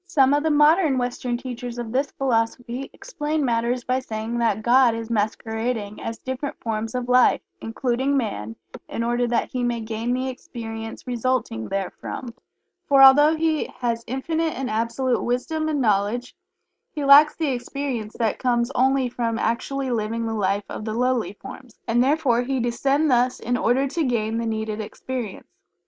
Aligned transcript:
Some 0.07 0.33
of 0.33 0.41
the 0.41 0.49
modern 0.49 0.97
Western 0.97 1.37
teachers 1.37 1.77
of 1.77 1.91
this 1.91 2.09
philosophy 2.09 2.89
explain 2.91 3.45
matters 3.45 3.83
by 3.83 3.99
saying 3.99 4.39
that 4.39 4.63
"God 4.63 4.95
is 4.95 5.11
masquerading 5.11 6.01
as 6.01 6.17
different 6.17 6.59
forms 6.59 6.95
of 6.95 7.07
life, 7.07 7.39
including 7.61 8.17
Man, 8.17 8.55
in 8.89 9.03
order 9.03 9.27
that 9.27 9.49
he 9.49 9.63
may 9.63 9.79
gain 9.79 10.11
the 10.11 10.27
experience 10.27 11.05
resulting 11.05 11.69
therefrom, 11.69 12.33
for 12.87 13.03
although 13.03 13.35
He 13.35 13.65
has 13.77 14.03
Infinite 14.07 14.55
and 14.57 14.71
Absolute 14.71 15.21
Wisdom 15.21 15.69
and 15.69 15.79
Knowledge, 15.79 16.35
he 16.95 17.05
lacks 17.05 17.35
the 17.35 17.49
experience 17.51 18.15
that 18.17 18.39
comes 18.39 18.71
only 18.71 19.07
from 19.07 19.37
actually 19.37 19.91
living 19.91 20.25
the 20.25 20.33
life 20.33 20.65
of 20.67 20.83
the 20.83 20.95
lowly 20.95 21.33
forms, 21.33 21.77
and 21.87 22.03
therefore 22.03 22.41
He 22.41 22.59
descend 22.59 23.11
thus 23.11 23.39
in 23.39 23.55
order 23.55 23.85
to 23.89 24.03
gain 24.03 24.39
the 24.39 24.47
needed 24.47 24.81
experience." 24.81 25.51